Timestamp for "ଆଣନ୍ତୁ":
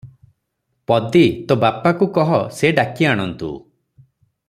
3.11-3.53